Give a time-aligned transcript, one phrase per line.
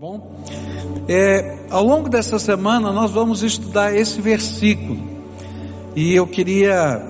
[0.00, 0.42] bom?
[1.08, 4.98] É, ao longo dessa semana nós vamos estudar esse versículo
[5.94, 7.00] e eu queria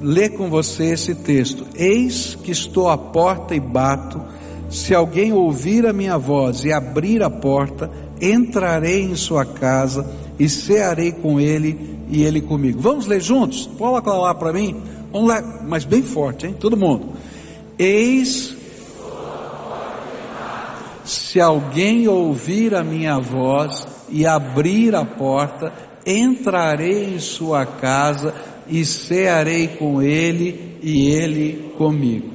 [0.00, 1.66] ler com você esse texto.
[1.74, 4.22] Eis que estou à porta e bato.
[4.70, 7.90] Se alguém ouvir a minha voz e abrir a porta,
[8.20, 10.08] entrarei em sua casa
[10.38, 12.80] e cearei com ele e ele comigo.
[12.80, 13.68] Vamos ler juntos?
[13.76, 14.76] Coloca lá para mim.
[15.10, 16.54] Vamos ler, mas bem forte, hein?
[16.58, 17.08] Todo mundo.
[17.76, 18.57] Eis
[21.28, 25.70] se alguém ouvir a minha voz e abrir a porta,
[26.06, 28.34] entrarei em sua casa
[28.66, 32.30] e cearei com ele e ele comigo.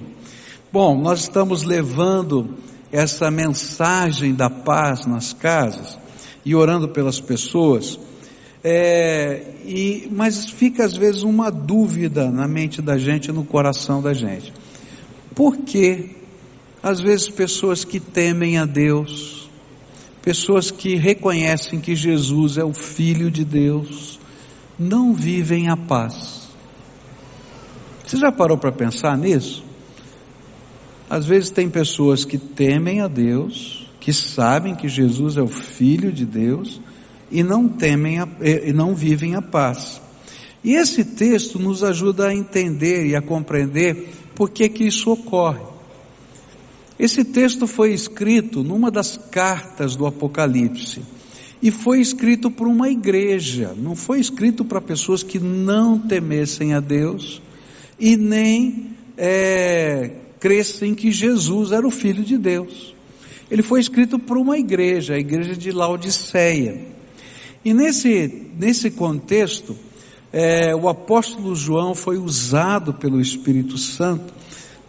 [0.72, 2.56] Bom, nós estamos levando
[2.92, 5.98] essa mensagem da paz nas casas
[6.46, 8.00] e orando pelas pessoas.
[8.64, 14.14] É, e, mas fica às vezes uma dúvida na mente da gente, no coração da
[14.14, 14.54] gente.
[15.34, 16.23] Por que
[16.84, 19.50] às vezes, pessoas que temem a Deus,
[20.22, 24.20] pessoas que reconhecem que Jesus é o Filho de Deus,
[24.78, 26.50] não vivem a paz.
[28.06, 29.64] Você já parou para pensar nisso?
[31.10, 36.12] Às vezes, tem pessoas que temem a Deus, que sabem que Jesus é o Filho
[36.12, 36.82] de Deus,
[37.32, 40.02] e não temem a, e não vivem a paz.
[40.62, 45.73] E esse texto nos ajuda a entender e a compreender por que que isso ocorre.
[46.98, 51.02] Esse texto foi escrito numa das cartas do Apocalipse
[51.62, 56.80] e foi escrito por uma igreja, não foi escrito para pessoas que não temessem a
[56.80, 57.42] Deus
[58.00, 62.94] e nem é, crescem que Jesus era o Filho de Deus.
[63.50, 66.86] Ele foi escrito por uma igreja, a igreja de Laodiceia.
[67.64, 69.76] E nesse, nesse contexto,
[70.32, 74.34] é, o apóstolo João foi usado pelo Espírito Santo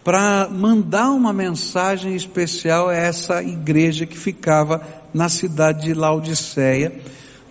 [0.05, 4.79] para mandar uma mensagem especial a essa igreja que ficava
[5.11, 7.01] na cidade de Laodiceia,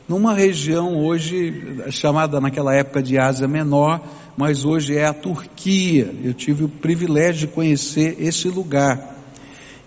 [0.09, 4.01] numa região hoje chamada naquela época de Ásia Menor,
[4.37, 6.15] mas hoje é a Turquia.
[6.23, 9.17] Eu tive o privilégio de conhecer esse lugar.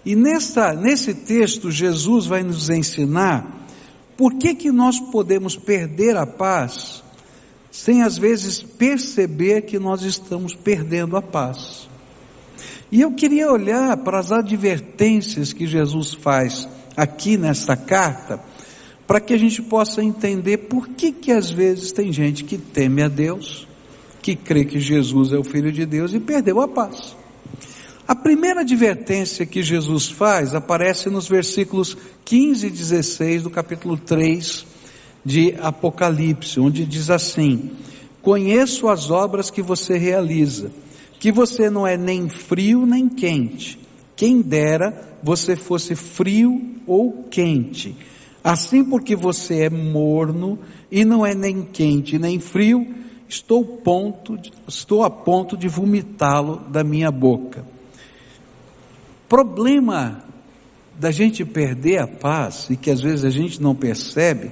[0.04, 3.66] E nessa, nesse texto, Jesus vai nos ensinar
[4.18, 7.02] por que, que nós podemos perder a paz
[7.72, 11.88] sem às vezes perceber que nós estamos perdendo a paz.
[12.92, 18.40] E eu queria olhar para as advertências que Jesus faz aqui nessa carta,
[19.06, 23.04] para que a gente possa entender por que que às vezes tem gente que teme
[23.04, 23.68] a Deus,
[24.22, 27.16] que crê que Jesus é o Filho de Deus e perdeu a paz.
[28.08, 34.66] A primeira advertência que Jesus faz aparece nos versículos 15 e 16 do capítulo 3
[35.26, 37.72] de Apocalipse, onde diz assim:
[38.22, 40.72] Conheço as obras que você realiza
[41.20, 43.80] que você não é nem frio nem quente.
[44.16, 47.96] Quem dera você fosse frio ou quente.
[48.44, 50.60] Assim porque você é morno
[50.92, 52.88] e não é nem quente nem frio,
[53.28, 57.66] estou, ponto estou a ponto de vomitá-lo da minha boca.
[59.28, 60.24] Problema
[60.98, 64.50] da gente perder a paz e que às vezes a gente não percebe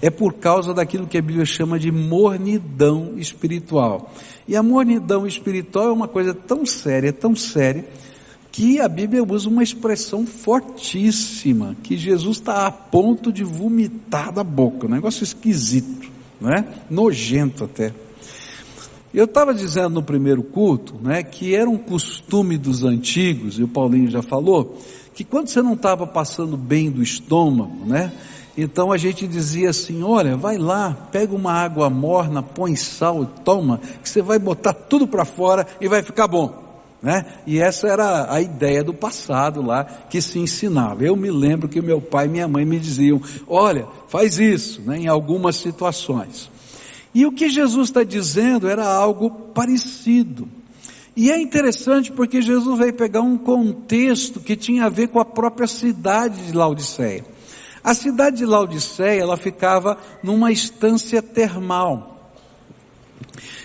[0.00, 4.12] é por causa daquilo que a Bíblia chama de mornidão espiritual.
[4.46, 7.84] E a mornidão espiritual é uma coisa tão séria, tão séria,
[8.50, 14.42] que a Bíblia usa uma expressão fortíssima, que Jesus está a ponto de vomitar da
[14.42, 16.10] boca, um negócio esquisito,
[16.40, 16.64] né?
[16.90, 17.92] nojento até.
[19.12, 23.68] Eu estava dizendo no primeiro culto, né, que era um costume dos antigos, e o
[23.68, 24.78] Paulinho já falou,
[25.14, 28.12] que quando você não estava passando bem do estômago, né,
[28.60, 33.44] então a gente dizia assim: olha, vai lá, pega uma água morna, põe sal e
[33.44, 36.66] toma, que você vai botar tudo para fora e vai ficar bom.
[37.00, 37.24] Né?
[37.46, 41.04] E essa era a ideia do passado lá que se ensinava.
[41.04, 44.98] Eu me lembro que meu pai e minha mãe me diziam: olha, faz isso, né,
[44.98, 46.50] em algumas situações.
[47.14, 50.48] E o que Jesus está dizendo era algo parecido.
[51.16, 55.24] E é interessante porque Jesus veio pegar um contexto que tinha a ver com a
[55.24, 57.37] própria cidade de Laodiceia.
[57.82, 62.32] A cidade de Laodiceia, ela ficava numa estância termal.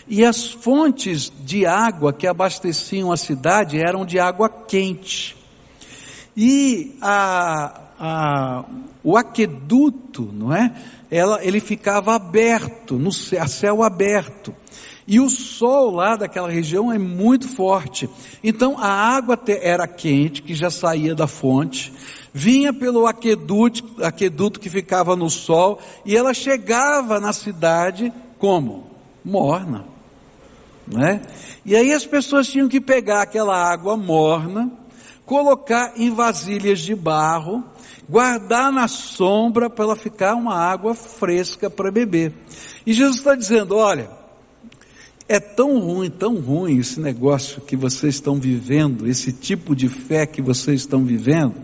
[0.08, 5.36] E as fontes de água que abasteciam a cidade eram de água quente.
[6.36, 8.66] E a, a,
[9.04, 10.74] o aqueduto, não é?
[11.10, 14.54] Ela, ele ficava aberto, no céu, a céu aberto.
[15.08, 18.10] E o sol lá daquela região é muito forte.
[18.44, 21.94] Então a água era quente, que já saía da fonte,
[22.34, 28.92] vinha pelo aqueduto, aqueduto que ficava no sol, e ela chegava na cidade como?
[29.24, 29.86] Morna.
[30.88, 31.22] Né?
[31.66, 34.72] E aí as pessoas tinham que pegar aquela água morna
[35.26, 37.64] colocar em vasilhas de barro,
[38.08, 42.34] guardar na sombra para ela ficar uma água fresca para beber.
[42.86, 44.10] E Jesus está dizendo: olha,
[45.28, 50.26] é tão ruim, tão ruim esse negócio que vocês estão vivendo, esse tipo de fé
[50.26, 51.56] que vocês estão vivendo,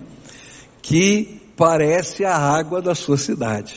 [0.81, 3.75] que parece a água da sua cidade,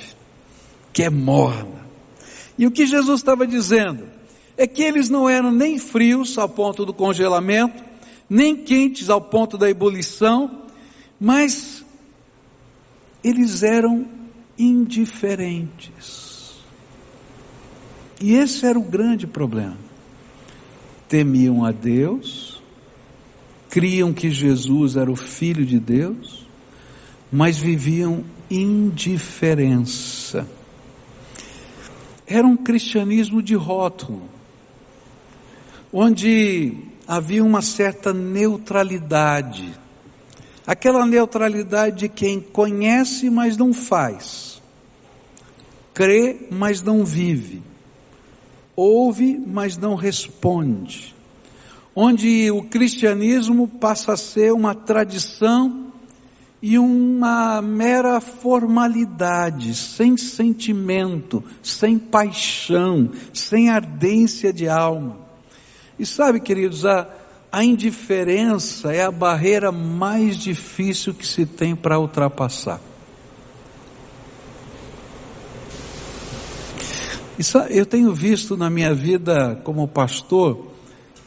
[0.93, 1.83] que é morna.
[2.57, 4.07] E o que Jesus estava dizendo
[4.57, 7.83] é que eles não eram nem frios ao ponto do congelamento,
[8.31, 10.63] nem quentes ao ponto da ebulição,
[11.19, 11.85] mas
[13.23, 14.07] eles eram
[14.59, 16.22] indiferentes.
[18.23, 19.77] E esse era o grande problema.
[21.09, 22.63] Temiam a Deus,
[23.69, 26.47] criam que Jesus era o Filho de Deus,
[27.33, 30.47] mas viviam indiferença.
[32.25, 34.23] Era um cristianismo de rótulo,
[35.93, 36.75] onde
[37.09, 39.75] havia uma certa neutralidade.
[40.65, 44.63] Aquela neutralidade de quem conhece, mas não faz,
[45.93, 47.72] crê, mas não vive
[48.83, 51.15] ouve, mas não responde.
[51.95, 55.93] Onde o cristianismo passa a ser uma tradição
[56.61, 65.19] e uma mera formalidade, sem sentimento, sem paixão, sem ardência de alma.
[65.99, 67.07] E sabe, queridos, a,
[67.51, 72.81] a indiferença é a barreira mais difícil que se tem para ultrapassar.
[77.43, 80.69] Isso, eu tenho visto na minha vida como pastor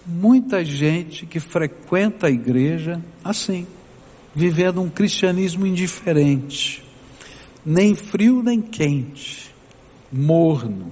[0.06, 3.68] muita gente que frequenta a igreja assim,
[4.34, 6.82] vivendo um cristianismo indiferente,
[7.66, 9.54] nem frio nem quente,
[10.10, 10.90] morno.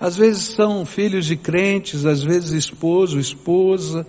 [0.00, 4.06] Às vezes são filhos de crentes, às vezes esposo, esposa,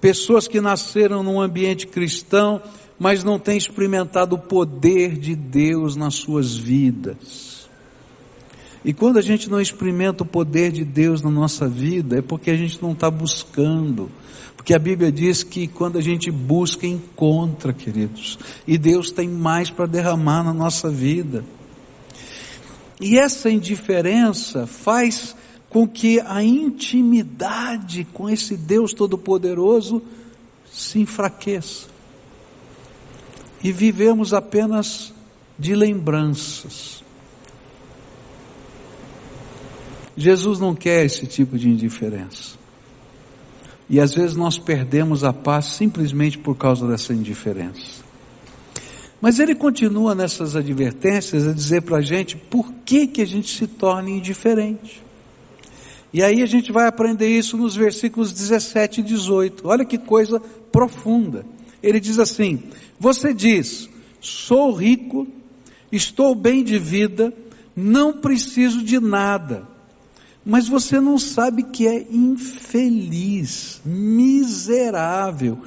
[0.00, 2.62] pessoas que nasceram num ambiente cristão,
[2.96, 7.47] mas não têm experimentado o poder de Deus nas suas vidas.
[8.88, 12.50] E quando a gente não experimenta o poder de Deus na nossa vida, é porque
[12.50, 14.10] a gente não está buscando.
[14.56, 18.38] Porque a Bíblia diz que quando a gente busca, encontra, queridos.
[18.66, 21.44] E Deus tem mais para derramar na nossa vida.
[22.98, 25.36] E essa indiferença faz
[25.68, 30.00] com que a intimidade com esse Deus Todo-Poderoso
[30.72, 31.88] se enfraqueça.
[33.62, 35.12] E vivemos apenas
[35.58, 37.06] de lembranças.
[40.18, 42.58] Jesus não quer esse tipo de indiferença.
[43.88, 48.02] E às vezes nós perdemos a paz simplesmente por causa dessa indiferença.
[49.20, 53.48] Mas ele continua nessas advertências a dizer para a gente por que, que a gente
[53.48, 55.00] se torna indiferente.
[56.12, 59.68] E aí a gente vai aprender isso nos versículos 17 e 18.
[59.68, 60.40] Olha que coisa
[60.72, 61.46] profunda.
[61.80, 62.64] Ele diz assim:
[62.98, 63.88] Você diz,
[64.20, 65.28] sou rico,
[65.92, 67.32] estou bem de vida,
[67.76, 69.77] não preciso de nada
[70.48, 75.58] mas você não sabe que é infeliz, miserável,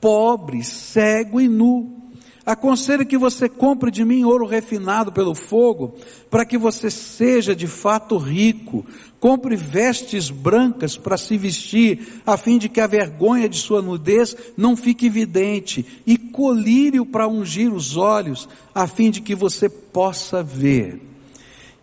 [0.00, 2.02] pobre, cego e nu.
[2.44, 5.94] Aconselho que você compre de mim ouro refinado pelo fogo,
[6.28, 8.84] para que você seja de fato rico.
[9.20, 14.36] Compre vestes brancas para se vestir, a fim de que a vergonha de sua nudez
[14.56, 20.42] não fique evidente, e colírio para ungir os olhos, a fim de que você possa
[20.42, 21.13] ver.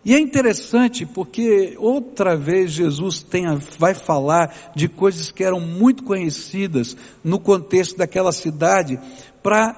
[0.04, 3.44] E é interessante porque outra vez Jesus tem,
[3.78, 8.98] vai falar de coisas que eram muito conhecidas no contexto daquela cidade
[9.42, 9.76] para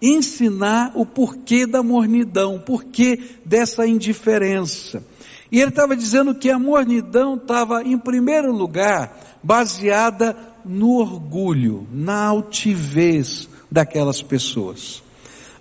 [0.00, 5.04] ensinar o porquê da mornidão, o porquê dessa indiferença.
[5.52, 12.26] E ele estava dizendo que a mornidão estava, em primeiro lugar, baseada no orgulho, na
[12.26, 15.02] altivez daquelas pessoas.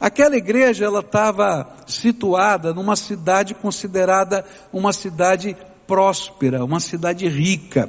[0.01, 4.43] Aquela igreja ela estava situada numa cidade considerada
[4.73, 5.55] uma cidade
[5.85, 7.87] próspera, uma cidade rica.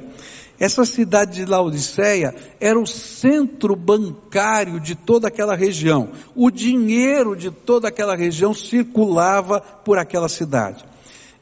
[0.60, 6.10] Essa cidade de Laodiceia era o centro bancário de toda aquela região.
[6.36, 10.84] O dinheiro de toda aquela região circulava por aquela cidade.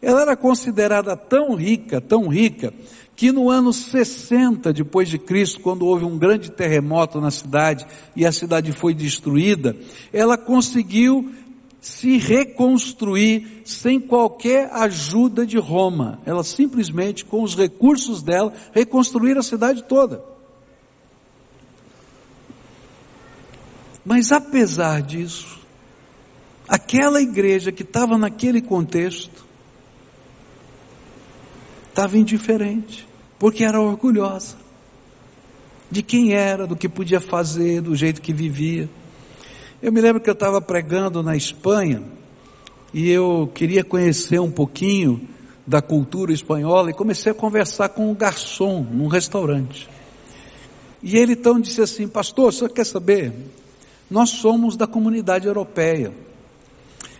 [0.00, 2.72] Ela era considerada tão rica, tão rica,
[3.20, 7.86] que no ano 60 depois de Cristo, quando houve um grande terremoto na cidade
[8.16, 9.76] e a cidade foi destruída,
[10.10, 11.30] ela conseguiu
[11.82, 16.18] se reconstruir sem qualquer ajuda de Roma.
[16.24, 20.24] Ela simplesmente, com os recursos dela, reconstruir a cidade toda.
[24.02, 25.60] Mas apesar disso,
[26.66, 29.44] aquela igreja que estava naquele contexto,
[31.90, 33.09] estava indiferente
[33.40, 34.54] porque era orgulhosa.
[35.90, 38.88] de quem era, do que podia fazer, do jeito que vivia.
[39.82, 42.00] Eu me lembro que eu estava pregando na Espanha
[42.94, 45.28] e eu queria conhecer um pouquinho
[45.66, 49.88] da cultura espanhola e comecei a conversar com um garçom num restaurante.
[51.02, 53.32] E ele então disse assim: Pastor, você quer saber?
[54.08, 56.12] Nós somos da comunidade europeia.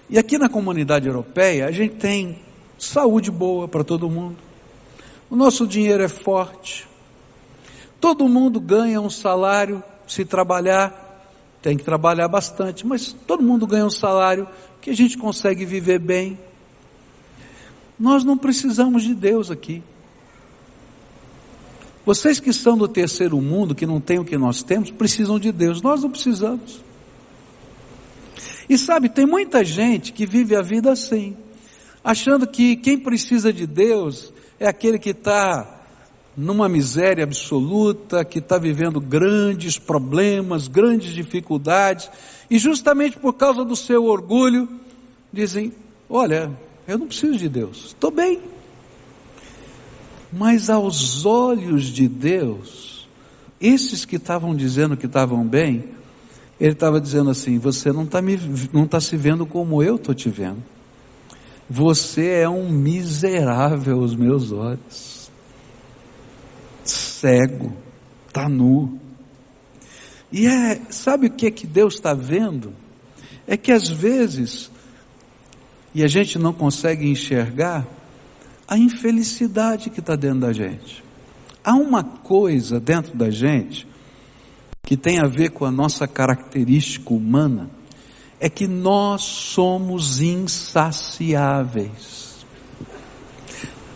[0.08, 2.38] E aqui na comunidade europeia a gente tem
[2.78, 4.49] saúde boa para todo mundo.
[5.30, 6.88] O nosso dinheiro é forte.
[8.00, 11.08] Todo mundo ganha um salário se trabalhar
[11.62, 14.48] tem que trabalhar bastante, mas todo mundo ganha um salário
[14.80, 16.38] que a gente consegue viver bem.
[17.98, 19.82] Nós não precisamos de Deus aqui.
[22.04, 25.52] Vocês que são do terceiro mundo, que não têm o que nós temos, precisam de
[25.52, 25.82] Deus.
[25.82, 26.80] Nós não precisamos.
[28.66, 31.36] E sabe, tem muita gente que vive a vida assim,
[32.02, 35.80] achando que quem precisa de Deus é aquele que está
[36.36, 42.10] numa miséria absoluta, que está vivendo grandes problemas, grandes dificuldades,
[42.50, 44.68] e justamente por causa do seu orgulho,
[45.32, 45.72] dizem:
[46.08, 46.50] Olha,
[46.86, 48.38] eu não preciso de Deus, estou bem.
[50.30, 53.08] Mas aos olhos de Deus,
[53.60, 55.86] esses que estavam dizendo que estavam bem,
[56.60, 58.20] ele estava dizendo assim: Você não está
[58.90, 60.62] tá se vendo como eu estou te vendo.
[61.70, 65.20] Você é um miserável aos meus olhos
[66.84, 67.72] cego,
[68.26, 68.98] está nu.
[70.32, 72.72] E é, sabe o que é que Deus está vendo?
[73.46, 74.70] É que às vezes,
[75.94, 77.86] e a gente não consegue enxergar,
[78.66, 81.02] a infelicidade que está dentro da gente.
[81.62, 83.86] Há uma coisa dentro da gente
[84.82, 87.68] que tem a ver com a nossa característica humana,
[88.40, 91.90] é que nós somos insaciáveis.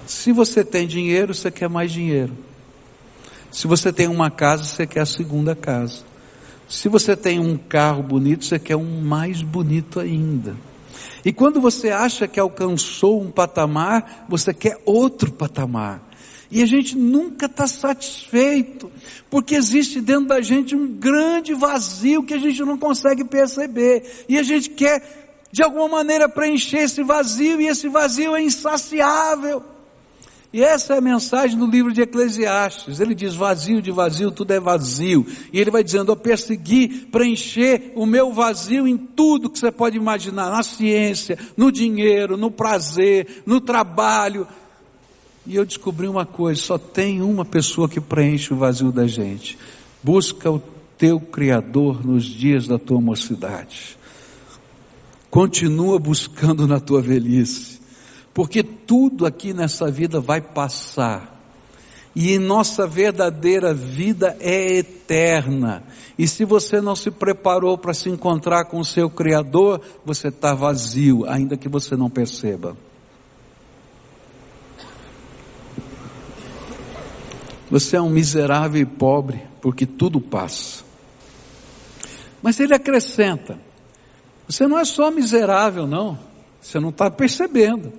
[0.06, 2.36] Se você tem dinheiro, você quer mais dinheiro.
[3.50, 6.04] Se você tem uma casa, você quer a segunda casa.
[6.68, 10.54] Se você tem um carro bonito, você quer um mais bonito ainda.
[11.24, 16.02] E quando você acha que alcançou um patamar, você quer outro patamar.
[16.54, 18.88] E a gente nunca está satisfeito,
[19.28, 24.24] porque existe dentro da gente um grande vazio que a gente não consegue perceber.
[24.28, 29.64] E a gente quer, de alguma maneira, preencher esse vazio, e esse vazio é insaciável.
[30.52, 33.00] E essa é a mensagem do livro de Eclesiastes.
[33.00, 35.26] Ele diz: vazio de vazio, tudo é vazio.
[35.52, 39.96] E ele vai dizendo: eu persegui preencher o meu vazio em tudo que você pode
[39.96, 44.46] imaginar: na ciência, no dinheiro, no prazer, no trabalho.
[45.46, 49.58] E eu descobri uma coisa: só tem uma pessoa que preenche o vazio da gente.
[50.02, 50.62] Busca o
[50.96, 53.96] teu Criador nos dias da tua mocidade.
[55.30, 57.74] Continua buscando na tua velhice
[58.34, 61.32] porque tudo aqui nessa vida vai passar.
[62.16, 65.84] E nossa verdadeira vida é eterna.
[66.18, 70.52] E se você não se preparou para se encontrar com o seu Criador, você está
[70.52, 72.76] vazio, ainda que você não perceba.
[77.70, 80.84] Você é um miserável e pobre, porque tudo passa.
[82.42, 83.58] Mas ele acrescenta:
[84.46, 86.18] você não é só miserável, não.
[86.60, 87.92] Você não está percebendo.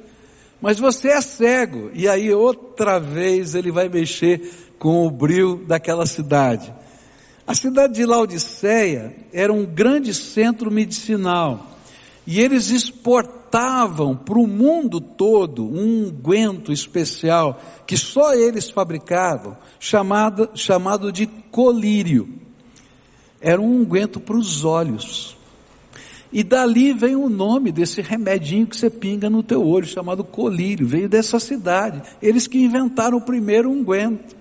[0.61, 1.91] Mas você é cego.
[1.93, 6.73] E aí outra vez ele vai mexer com o bril daquela cidade.
[7.47, 11.74] A cidade de Laodiceia era um grande centro medicinal.
[12.27, 20.49] E eles exportavam para o mundo todo um unguento especial que só eles fabricavam, chamado,
[20.55, 22.27] chamado de colírio.
[23.39, 25.37] Era um unguento para os olhos.
[26.33, 30.87] E dali vem o nome desse remedinho que você pinga no teu olho, chamado colírio,
[30.87, 32.01] veio dessa cidade.
[32.21, 34.35] Eles que inventaram o primeiro unguento.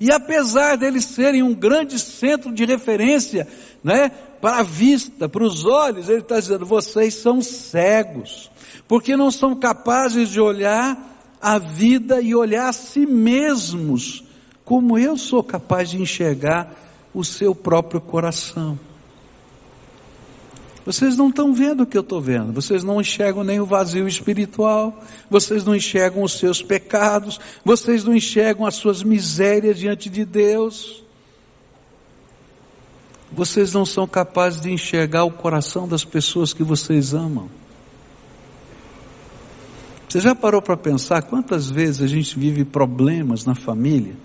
[0.00, 3.46] E apesar deles serem um grande centro de referência,
[3.82, 4.10] né,
[4.40, 8.50] para a vista, para os olhos, ele está dizendo: vocês são cegos,
[8.86, 10.96] porque não são capazes de olhar
[11.40, 14.24] a vida e olhar a si mesmos,
[14.64, 16.74] como eu sou capaz de enxergar
[17.14, 18.78] o seu próprio coração.
[20.84, 24.08] Vocês não estão vendo o que eu estou vendo, vocês não enxergam nem o vazio
[24.08, 30.24] espiritual, vocês não enxergam os seus pecados, vocês não enxergam as suas misérias diante de
[30.24, 31.04] Deus.
[33.32, 37.48] Vocês não são capazes de enxergar o coração das pessoas que vocês amam.
[40.08, 44.16] Você já parou para pensar quantas vezes a gente vive problemas na família?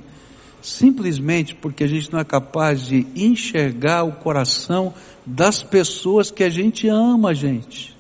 [0.66, 4.94] simplesmente porque a gente não é capaz de enxergar o coração
[5.26, 7.96] das pessoas que a gente ama, gente.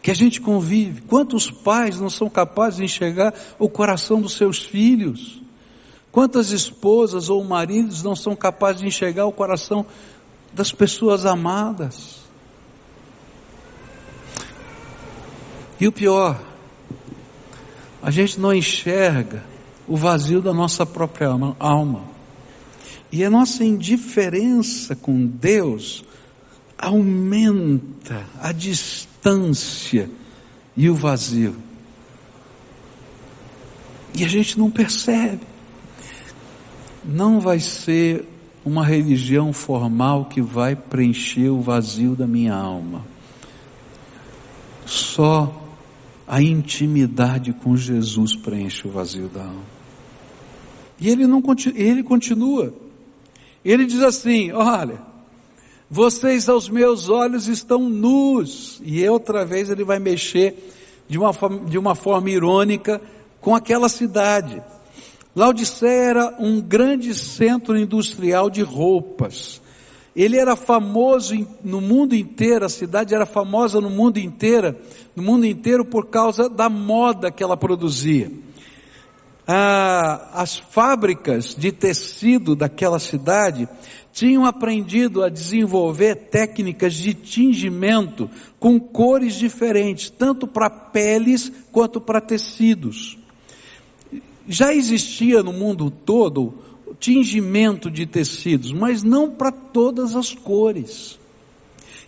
[0.00, 1.02] Que a gente convive.
[1.02, 5.41] Quantos pais não são capazes de enxergar o coração dos seus filhos?
[6.12, 9.86] Quantas esposas ou maridos não são capazes de enxergar o coração
[10.52, 12.20] das pessoas amadas?
[15.80, 16.38] E o pior,
[18.02, 19.42] a gente não enxerga
[19.88, 21.28] o vazio da nossa própria
[21.58, 22.04] alma.
[23.10, 26.04] E a nossa indiferença com Deus
[26.78, 30.10] aumenta a distância
[30.76, 31.56] e o vazio.
[34.14, 35.51] E a gente não percebe
[37.04, 38.24] não vai ser
[38.64, 43.04] uma religião formal que vai preencher o vazio da minha alma.
[44.86, 45.62] Só
[46.26, 49.72] a intimidade com Jesus preenche o vazio da alma.
[51.00, 51.42] E ele não
[51.74, 52.72] ele continua.
[53.64, 55.00] Ele diz assim: "Olha,
[55.90, 58.80] vocês aos meus olhos estão nus".
[58.84, 60.72] E outra vez ele vai mexer
[61.08, 61.32] de uma
[61.66, 63.00] de uma forma irônica
[63.40, 64.62] com aquela cidade.
[65.34, 69.62] Laodiceia era um grande centro industrial de roupas.
[70.14, 71.34] Ele era famoso
[71.64, 74.76] no mundo inteiro, a cidade era famosa no mundo inteiro,
[75.16, 78.30] no mundo inteiro por causa da moda que ela produzia.
[79.48, 83.66] Ah, as fábricas de tecido daquela cidade
[84.12, 92.20] tinham aprendido a desenvolver técnicas de tingimento com cores diferentes, tanto para peles quanto para
[92.20, 93.18] tecidos.
[94.48, 96.54] Já existia no mundo todo
[96.98, 101.18] tingimento de tecidos, mas não para todas as cores.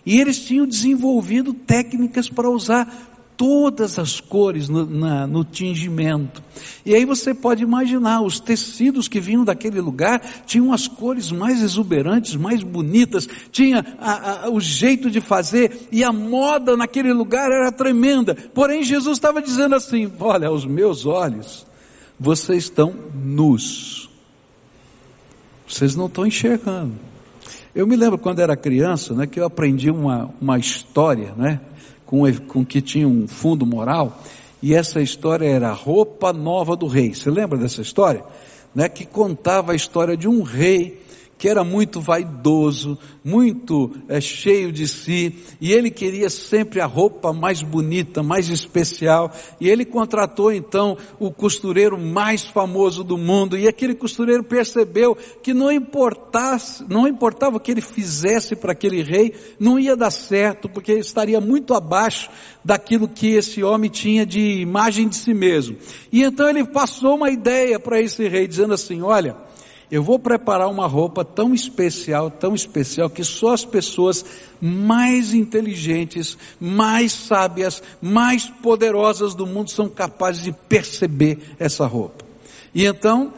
[0.05, 6.41] E eles tinham desenvolvido técnicas para usar todas as cores no, na, no, tingimento.
[6.85, 11.61] E aí você pode imaginar, os tecidos que vinham daquele lugar tinham as cores mais
[11.61, 17.51] exuberantes, mais bonitas, tinha a, a, o jeito de fazer, e a moda naquele lugar
[17.51, 18.35] era tremenda.
[18.53, 21.65] Porém, Jesus estava dizendo assim: olha, aos meus olhos,
[22.19, 24.09] vocês estão nus.
[25.67, 26.93] Vocês não estão enxergando.
[27.73, 31.59] Eu me lembro quando era criança, né, que eu aprendi uma, uma história, né,
[32.05, 34.23] com, com que tinha um fundo moral,
[34.61, 37.13] e essa história era a roupa nova do rei.
[37.13, 38.23] Você lembra dessa história?
[38.73, 41.04] Né, que contava a história de um rei
[41.37, 47.33] que era muito vaidoso, muito é, cheio de si, e ele queria sempre a roupa
[47.33, 53.67] mais bonita, mais especial, e ele contratou então o costureiro mais famoso do mundo, e
[53.67, 59.33] aquele costureiro percebeu que não importasse, não importava o que ele fizesse para aquele rei,
[59.59, 62.29] não ia dar certo, porque ele estaria muito abaixo
[62.63, 65.75] daquilo que esse homem tinha de imagem de si mesmo.
[66.11, 69.35] E então ele passou uma ideia para esse rei, dizendo assim, olha,
[69.91, 74.25] eu vou preparar uma roupa tão especial, tão especial, que só as pessoas
[74.59, 82.25] mais inteligentes, mais sábias, mais poderosas do mundo são capazes de perceber essa roupa.
[82.73, 83.31] E então,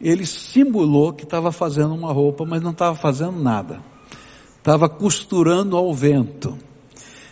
[0.00, 3.80] ele simulou que estava fazendo uma roupa, mas não estava fazendo nada.
[4.58, 6.58] Estava costurando ao vento.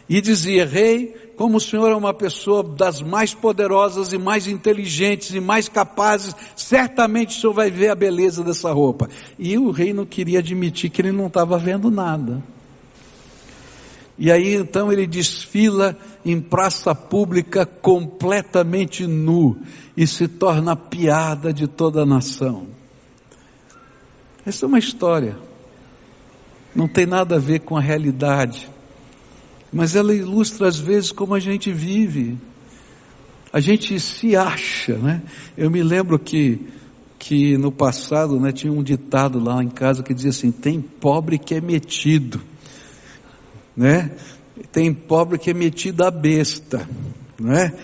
[0.09, 5.35] E dizia, rei, como o Senhor é uma pessoa das mais poderosas e mais inteligentes
[5.35, 9.09] e mais capazes, certamente o Senhor vai ver a beleza dessa roupa.
[9.39, 12.43] E o rei não queria admitir que ele não estava vendo nada.
[14.19, 19.57] E aí então ele desfila em praça pública completamente nu
[19.97, 22.67] e se torna piada de toda a nação.
[24.45, 25.37] Essa é uma história.
[26.75, 28.71] Não tem nada a ver com a realidade
[29.73, 32.37] mas ela ilustra às vezes como a gente vive.
[33.53, 35.23] A gente se acha, né?
[35.57, 36.61] Eu me lembro que
[37.23, 41.39] que no passado, né, tinha um ditado lá em casa que dizia assim: tem pobre
[41.39, 42.41] que é metido,
[43.77, 44.11] né?
[44.73, 46.89] Tem pobre que é metido a besta,
[47.39, 47.75] né?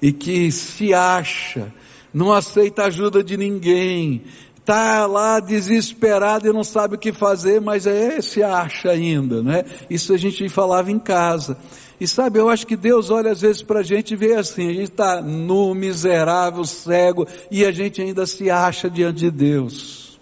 [0.00, 1.72] E que se acha,
[2.12, 4.22] não aceita ajuda de ninguém,
[4.64, 9.62] está lá desesperado e não sabe o que fazer, mas é, se acha ainda, né?
[9.90, 11.58] Isso a gente falava em casa.
[12.00, 14.70] E sabe, eu acho que Deus olha às vezes para a gente e vê assim,
[14.70, 20.18] a gente está nu, miserável, cego, e a gente ainda se acha diante de Deus.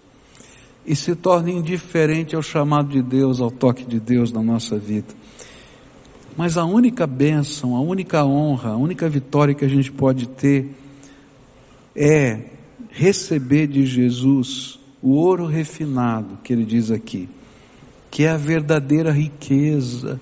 [0.85, 5.15] E se torna indiferente ao chamado de Deus, ao toque de Deus na nossa vida.
[6.35, 10.75] Mas a única bênção, a única honra, a única vitória que a gente pode ter
[11.95, 12.52] é
[12.93, 17.27] receber de Jesus o ouro refinado, que ele diz aqui,
[18.09, 20.21] que é a verdadeira riqueza,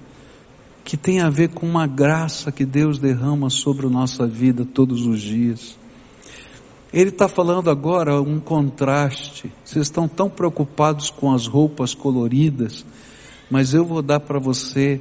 [0.83, 5.05] que tem a ver com uma graça que Deus derrama sobre a nossa vida todos
[5.05, 5.77] os dias.
[6.91, 9.51] Ele está falando agora um contraste.
[9.63, 12.85] Vocês estão tão preocupados com as roupas coloridas,
[13.49, 14.99] mas eu vou dar para você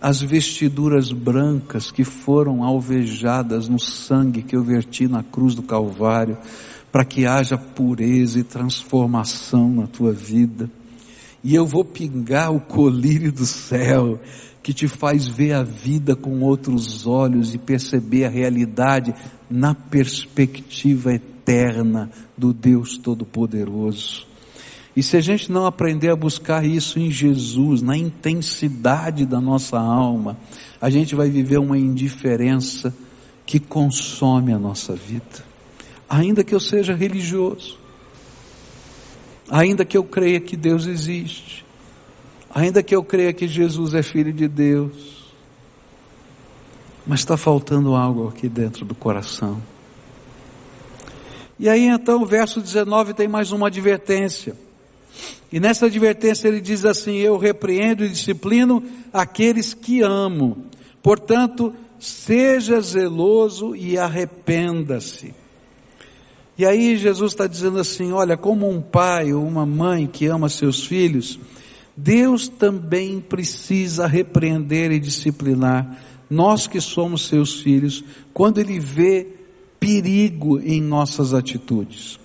[0.00, 6.38] as vestiduras brancas que foram alvejadas no sangue que eu verti na cruz do Calvário
[6.90, 10.70] para que haja pureza e transformação na tua vida.
[11.44, 14.18] E eu vou pingar o colírio do céu,
[14.62, 19.14] que te faz ver a vida com outros olhos e perceber a realidade
[19.48, 24.29] na perspectiva eterna do Deus Todo-Poderoso.
[25.00, 29.78] E se a gente não aprender a buscar isso em Jesus, na intensidade da nossa
[29.78, 30.36] alma,
[30.78, 32.94] a gente vai viver uma indiferença
[33.46, 35.42] que consome a nossa vida.
[36.06, 37.78] Ainda que eu seja religioso,
[39.48, 41.64] ainda que eu creia que Deus existe,
[42.54, 45.32] ainda que eu creia que Jesus é filho de Deus,
[47.06, 49.62] mas está faltando algo aqui dentro do coração.
[51.58, 54.68] E aí então o verso 19 tem mais uma advertência.
[55.52, 60.64] E nessa advertência ele diz assim: Eu repreendo e disciplino aqueles que amo.
[61.02, 65.34] Portanto, seja zeloso e arrependa-se.
[66.56, 70.48] E aí Jesus está dizendo assim: olha, como um pai ou uma mãe que ama
[70.48, 71.40] seus filhos,
[71.96, 79.26] Deus também precisa repreender e disciplinar nós que somos seus filhos, quando Ele vê
[79.80, 82.19] perigo em nossas atitudes.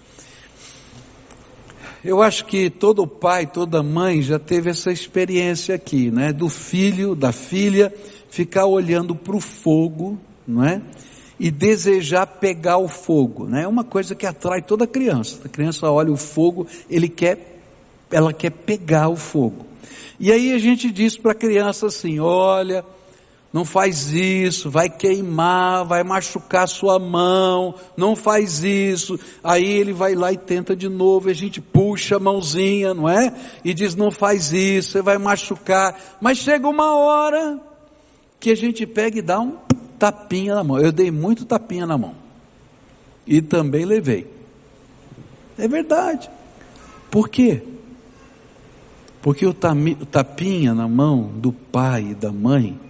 [2.06, 6.32] Eu acho que todo pai, toda mãe já teve essa experiência aqui, né?
[6.32, 7.92] Do filho, da filha,
[8.30, 10.16] ficar olhando para o fogo,
[10.48, 10.84] não é?
[11.40, 13.64] E desejar pegar o fogo, né?
[13.64, 15.40] É uma coisa que atrai toda criança.
[15.46, 17.60] A criança olha o fogo, ele quer,
[18.12, 19.66] ela quer pegar o fogo.
[20.20, 22.86] E aí a gente diz para a criança assim: olha,
[23.56, 29.18] não faz isso, vai queimar, vai machucar sua mão, não faz isso.
[29.42, 33.34] Aí ele vai lá e tenta de novo, a gente puxa a mãozinha, não é?
[33.64, 35.98] E diz: não faz isso, você vai machucar.
[36.20, 37.58] Mas chega uma hora
[38.42, 39.56] que a gente pega e dá um
[39.98, 40.78] tapinha na mão.
[40.78, 42.14] Eu dei muito tapinha na mão.
[43.26, 44.30] E também levei.
[45.58, 46.30] É verdade.
[47.10, 47.64] Por quê?
[49.22, 52.84] Porque o tapinha na mão do pai e da mãe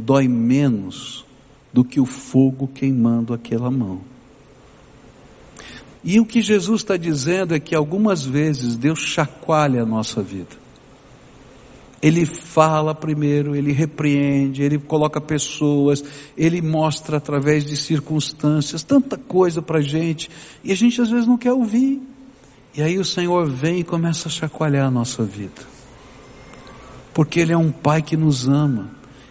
[0.00, 1.24] dói menos
[1.72, 4.00] do que o fogo queimando aquela mão.
[6.02, 10.58] E o que Jesus está dizendo é que algumas vezes Deus chacoalha a nossa vida.
[12.02, 16.02] Ele fala primeiro, ele repreende, ele coloca pessoas,
[16.34, 20.30] ele mostra através de circunstâncias, tanta coisa para a gente,
[20.64, 22.00] e a gente às vezes não quer ouvir.
[22.74, 25.68] E aí o Senhor vem e começa a chacoalhar a nossa vida.
[27.12, 28.88] Porque Ele é um Pai que nos ama,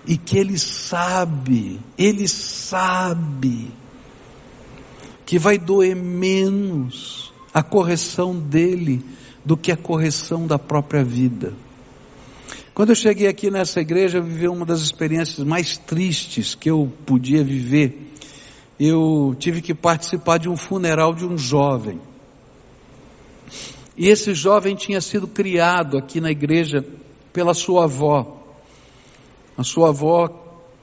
[0.09, 3.71] e que Ele sabe, Ele sabe,
[5.23, 9.05] que vai doer menos a correção dele
[9.45, 11.53] do que a correção da própria vida.
[12.73, 16.91] Quando eu cheguei aqui nessa igreja, eu vivi uma das experiências mais tristes que eu
[17.05, 18.11] podia viver.
[18.79, 22.01] Eu tive que participar de um funeral de um jovem.
[23.95, 26.83] E esse jovem tinha sido criado aqui na igreja
[27.31, 28.38] pela sua avó.
[29.59, 30.29] A sua avó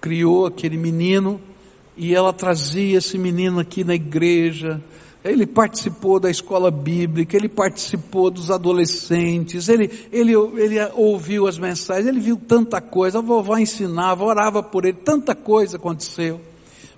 [0.03, 1.41] criou aquele menino
[1.97, 4.83] e ela trazia esse menino aqui na igreja,
[5.25, 12.07] ele participou da escola bíblica, ele participou dos adolescentes, ele, ele, ele ouviu as mensagens,
[12.07, 16.39] ele viu tanta coisa, a vovó ensinava, orava por ele, tanta coisa aconteceu.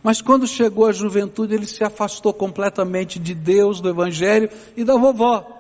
[0.03, 4.97] Mas quando chegou a juventude, ele se afastou completamente de Deus, do Evangelho e da
[4.97, 5.58] vovó.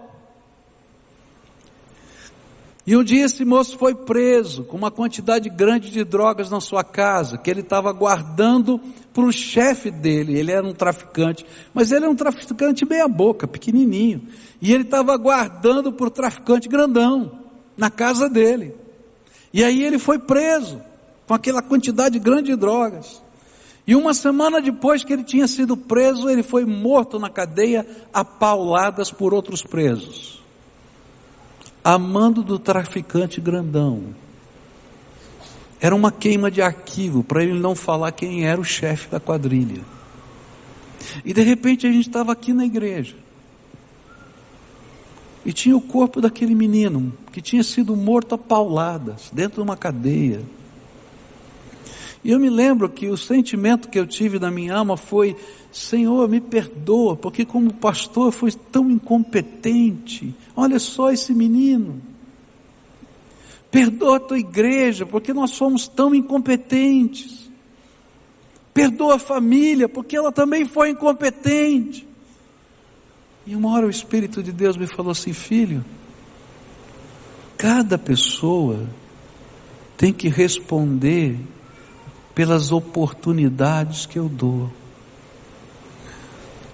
[2.88, 6.82] E um dia esse moço foi preso com uma quantidade grande de drogas na sua
[6.82, 8.80] casa, que ele estava guardando
[9.12, 10.38] para o chefe dele.
[10.38, 14.22] Ele era um traficante, mas ele era um traficante meia boca, pequenininho.
[14.58, 17.30] E ele estava guardando para o traficante grandão,
[17.76, 18.74] na casa dele.
[19.52, 20.80] E aí ele foi preso
[21.26, 23.22] com aquela quantidade grande de drogas.
[23.86, 28.24] E uma semana depois que ele tinha sido preso, ele foi morto na cadeia a
[28.24, 30.38] pauladas por outros presos
[31.94, 34.14] amando do traficante grandão.
[35.80, 39.80] Era uma queima de arquivo para ele não falar quem era o chefe da quadrilha.
[41.24, 43.16] E de repente a gente estava aqui na igreja.
[45.46, 49.76] E tinha o corpo daquele menino que tinha sido morto a pauladas dentro de uma
[49.76, 50.42] cadeia.
[52.24, 55.36] E eu me lembro que o sentimento que eu tive na minha alma foi:
[55.70, 60.34] Senhor, me perdoa, porque como pastor fui tão incompetente.
[60.56, 62.00] Olha só esse menino.
[63.70, 67.50] Perdoa a tua igreja, porque nós somos tão incompetentes.
[68.72, 72.06] Perdoa a família, porque ela também foi incompetente.
[73.46, 75.84] E uma hora o Espírito de Deus me falou assim: Filho,
[77.56, 78.86] cada pessoa
[79.96, 81.38] tem que responder
[82.38, 84.70] pelas oportunidades que eu dou.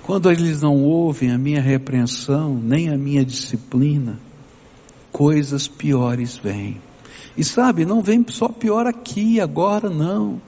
[0.03, 4.21] Quando eles não ouvem a minha repreensão, nem a minha disciplina,
[5.11, 6.83] coisas piores vêm.
[7.35, 10.39] E sabe, não vem só pior aqui, agora, não.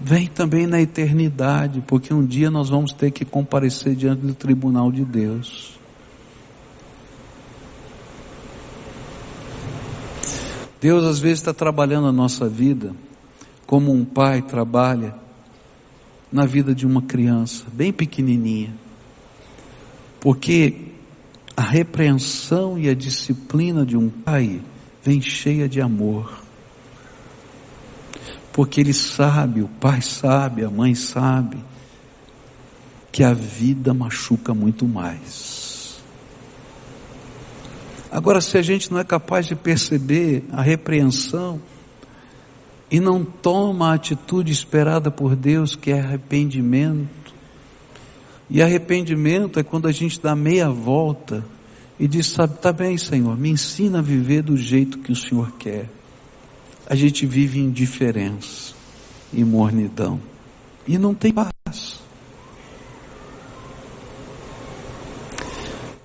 [0.00, 4.90] Vem também na eternidade, porque um dia nós vamos ter que comparecer diante do tribunal
[4.90, 5.78] de Deus.
[10.80, 13.03] Deus às vezes está trabalhando a nossa vida
[13.66, 15.14] como um pai trabalha
[16.30, 18.74] na vida de uma criança bem pequenininha.
[20.20, 20.74] Porque
[21.56, 24.60] a repreensão e a disciplina de um pai
[25.02, 26.42] vem cheia de amor.
[28.52, 31.58] Porque ele sabe, o pai sabe, a mãe sabe,
[33.12, 36.02] que a vida machuca muito mais.
[38.10, 41.60] Agora, se a gente não é capaz de perceber a repreensão
[42.94, 47.34] e não toma a atitude esperada por Deus, que é arrependimento,
[48.48, 51.44] e arrependimento é quando a gente dá meia volta
[51.98, 55.50] e diz: Sabe, tá bem, Senhor, me ensina a viver do jeito que o Senhor
[55.58, 55.90] quer.
[56.86, 58.74] A gente vive indiferença
[59.32, 60.20] e mornidão
[60.86, 61.98] e não tem paz.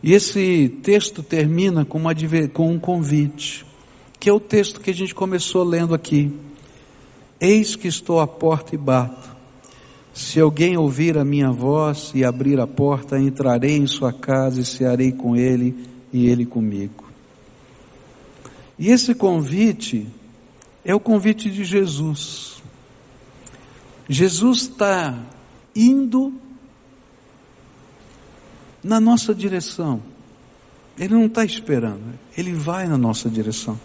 [0.02, 2.16] E esse texto termina com, uma,
[2.52, 3.64] com um convite,
[4.20, 6.49] que é o texto que a gente começou lendo aqui.
[7.40, 9.30] Eis que estou à porta e bato.
[10.14, 14.66] Se alguém ouvir a minha voz e abrir a porta, entrarei em sua casa e
[14.66, 17.06] cearei com ele e ele comigo.
[18.78, 20.08] E esse convite
[20.84, 22.62] é o convite de Jesus.
[24.08, 25.18] Jesus está
[25.76, 26.34] indo
[28.84, 30.02] na nossa direção.
[30.98, 32.02] Ele não está esperando,
[32.38, 33.80] ele vai na nossa direção.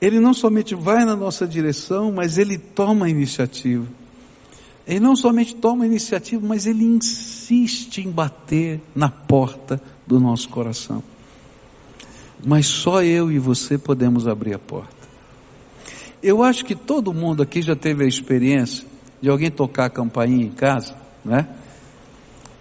[0.00, 3.86] Ele não somente vai na nossa direção, mas ele toma a iniciativa.
[4.86, 10.48] Ele não somente toma a iniciativa, mas ele insiste em bater na porta do nosso
[10.48, 11.02] coração.
[12.44, 14.96] Mas só eu e você podemos abrir a porta.
[16.22, 18.86] Eu acho que todo mundo aqui já teve a experiência
[19.20, 21.48] de alguém tocar a campainha em casa, né?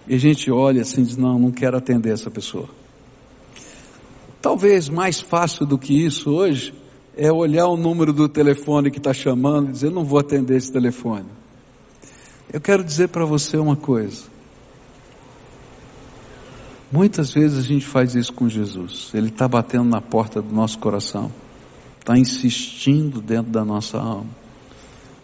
[0.08, 2.70] E a gente olha assim e diz: Não, não quero atender essa pessoa.
[4.42, 6.74] Talvez mais fácil do que isso hoje
[7.18, 10.72] é olhar o número do telefone que está chamando e dizer: Não vou atender esse
[10.72, 11.26] telefone.
[12.54, 14.24] Eu quero dizer para você uma coisa.
[16.90, 19.10] Muitas vezes a gente faz isso com Jesus.
[19.14, 21.30] Ele está batendo na porta do nosso coração,
[22.00, 24.30] está insistindo dentro da nossa alma.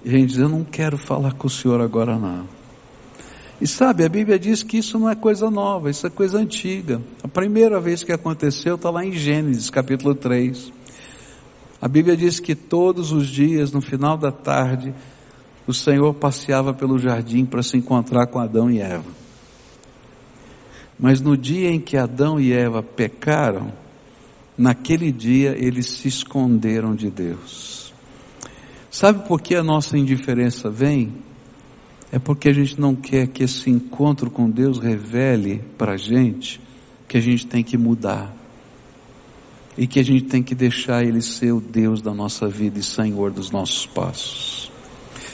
[0.03, 2.47] E a gente diz: Eu não quero falar com o Senhor agora, não.
[3.61, 6.99] E sabe, a Bíblia diz que isso não é coisa nova, isso é coisa antiga.
[7.23, 10.82] A primeira vez que aconteceu está lá em Gênesis, capítulo 3.
[11.83, 14.93] A Bíblia diz que todos os dias, no final da tarde,
[15.67, 19.11] o Senhor passeava pelo jardim para se encontrar com Adão e Eva.
[20.97, 23.73] Mas no dia em que Adão e Eva pecaram,
[24.57, 27.93] naquele dia eles se esconderam de Deus.
[28.89, 31.11] Sabe por que a nossa indiferença vem?
[32.13, 36.61] É porque a gente não quer que esse encontro com Deus revele para a gente
[37.09, 38.42] que a gente tem que mudar.
[39.77, 42.83] E que a gente tem que deixar Ele ser o Deus da nossa vida e
[42.83, 44.71] Senhor dos nossos passos.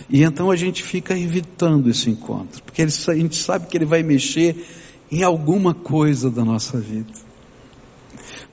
[0.09, 3.85] E então a gente fica evitando esse encontro, porque ele, a gente sabe que ele
[3.85, 4.65] vai mexer
[5.11, 7.11] em alguma coisa da nossa vida.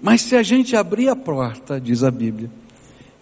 [0.01, 2.51] Mas se a gente abrir a porta, diz a Bíblia,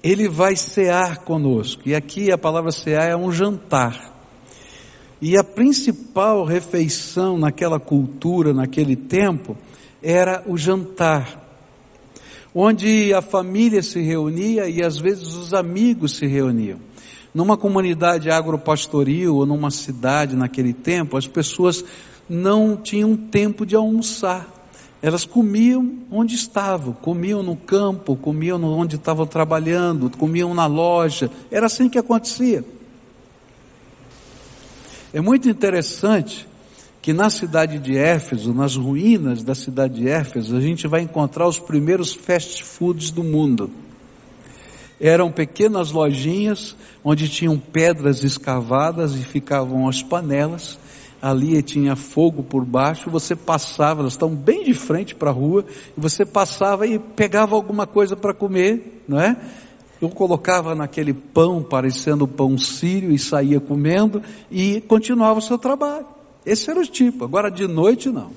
[0.02, 1.82] ele vai cear conosco.
[1.86, 4.12] E aqui a palavra cear é um jantar.
[5.20, 9.56] E a principal refeição naquela cultura, naquele tempo,
[10.02, 11.43] era o jantar,
[12.54, 16.78] onde a família se reunia e às vezes os amigos se reuniam.
[17.34, 21.84] Numa comunidade agropastoril ou numa cidade naquele tempo, as pessoas
[22.28, 24.48] não tinham tempo de almoçar.
[25.02, 31.30] Elas comiam onde estavam, comiam no campo, comiam onde estavam trabalhando, comiam na loja.
[31.50, 32.64] Era assim que acontecia.
[35.12, 36.46] É muito interessante
[37.04, 41.46] que na cidade de Éfeso, nas ruínas da cidade de Éfeso, a gente vai encontrar
[41.46, 43.70] os primeiros fast foods do mundo.
[44.98, 50.78] Eram pequenas lojinhas onde tinham pedras escavadas e ficavam as panelas.
[51.20, 55.62] Ali tinha fogo por baixo, você passava, elas estão bem de frente para a rua,
[55.94, 59.36] e você passava e pegava alguma coisa para comer, não é?
[60.00, 66.13] Eu colocava naquele pão, parecendo pão sírio, e saía comendo e continuava o seu trabalho.
[66.44, 67.24] Esse era o tipo.
[67.24, 68.30] Agora de noite não.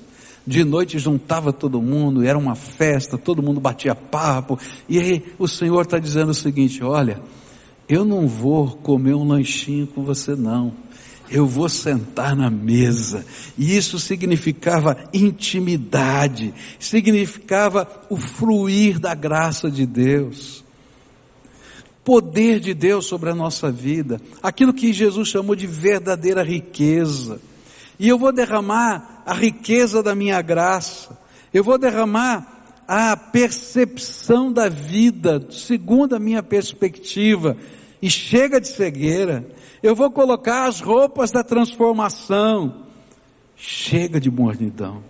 [0.46, 4.58] De noite juntava todo mundo, era uma festa, todo mundo batia papo.
[4.88, 7.20] E aí o Senhor está dizendo o seguinte: olha,
[7.88, 10.72] eu não vou comer um lanchinho com você não.
[11.30, 13.24] eu vou sentar na mesa.
[13.56, 20.64] E isso significava intimidade, significava o fruir da graça de Deus.
[22.04, 27.38] Poder de Deus sobre a nossa vida, aquilo que Jesus chamou de verdadeira riqueza.
[27.98, 31.18] E eu vou derramar a riqueza da minha graça,
[31.52, 37.56] eu vou derramar a percepção da vida, segundo a minha perspectiva,
[38.00, 39.46] e chega de cegueira.
[39.82, 42.86] Eu vou colocar as roupas da transformação.
[43.56, 45.02] Chega de mornidão.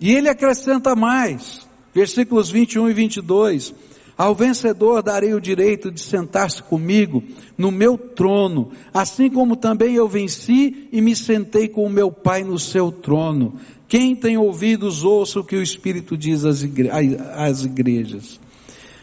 [0.00, 3.74] E ele acrescenta mais, versículos 21 e 22.
[4.16, 7.22] Ao vencedor darei o direito de sentar-se comigo
[7.56, 12.42] no meu trono, assim como também eu venci e me sentei com o meu Pai
[12.42, 13.60] no seu trono.
[13.86, 16.90] Quem tem ouvidos, ouça o que o Espírito diz às, igre
[17.34, 18.40] às igrejas.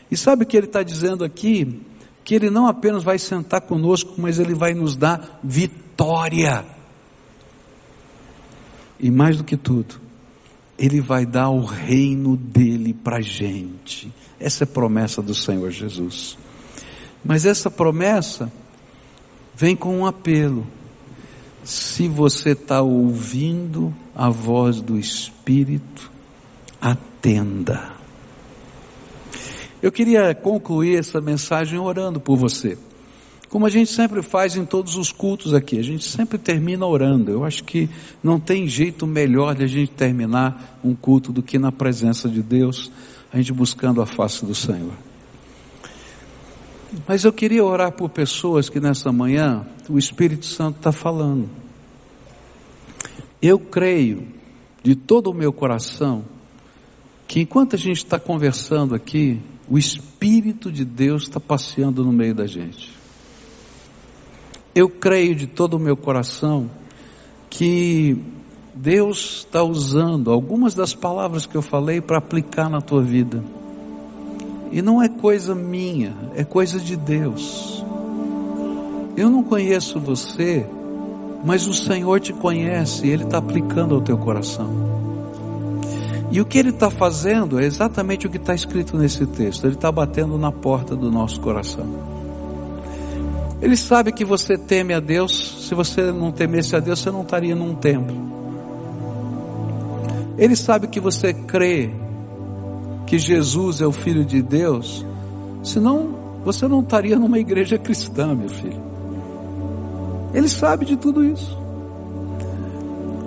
[0.10, 1.82] E sabe o que ele está dizendo aqui?
[2.23, 6.65] Que ele não apenas vai sentar conosco, mas ele vai nos dar vitória.
[8.99, 9.95] E mais do que tudo,
[10.77, 14.12] ele vai dar o reino dele para a gente.
[14.39, 16.38] Essa é a promessa do Senhor Jesus.
[17.23, 18.51] Mas essa promessa
[19.55, 20.67] vem com um apelo.
[21.63, 26.12] Se você está ouvindo a voz do Espírito,
[26.81, 27.93] atenda.
[29.81, 32.77] Eu queria concluir essa mensagem orando por você.
[33.53, 37.29] Como a gente sempre faz em todos os cultos aqui, a gente sempre termina orando.
[37.29, 37.87] Eu acho que
[38.23, 42.41] não tem jeito melhor de a gente terminar um culto do que na presença de
[42.41, 42.91] Deus,
[43.31, 44.93] a gente buscando a face do Senhor.
[47.07, 51.47] Mas eu queria orar por pessoas que nessa manhã o Espírito Santo está falando.
[53.39, 54.29] Eu creio
[54.81, 56.25] de todo o meu coração
[57.27, 59.39] que enquanto a gente está conversando aqui,
[59.69, 63.02] o Espírito de Deus está passeando no meio da gente.
[64.73, 66.69] Eu creio de todo o meu coração
[67.49, 68.17] que
[68.73, 73.43] Deus está usando algumas das palavras que eu falei para aplicar na tua vida.
[74.71, 77.83] E não é coisa minha, é coisa de Deus.
[79.15, 80.65] Eu não conheço você
[81.43, 84.69] mas o Senhor te conhece, Ele está aplicando ao teu coração.
[86.31, 89.65] E o que Ele está fazendo é exatamente o que está escrito nesse texto.
[89.65, 92.12] Ele está batendo na porta do nosso coração.
[93.63, 95.67] Ele sabe que você teme a Deus.
[95.69, 98.13] Se você não temesse a Deus, você não estaria num templo.
[100.38, 101.89] Ele sabe que você crê
[103.08, 105.06] que Jesus é o Filho de Deus.
[105.63, 106.10] Senão,
[106.43, 108.84] você não estaria numa igreja cristã, meu filho.
[110.34, 111.58] Ele sabe de tudo isso.